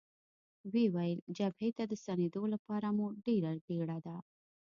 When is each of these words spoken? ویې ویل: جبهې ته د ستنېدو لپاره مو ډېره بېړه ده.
ویې 0.73 0.87
ویل: 0.95 1.19
جبهې 1.37 1.69
ته 1.77 1.83
د 1.87 1.93
ستنېدو 2.03 2.43
لپاره 2.53 2.87
مو 2.97 3.05
ډېره 3.25 3.51
بېړه 3.65 3.97
ده. 4.05 4.15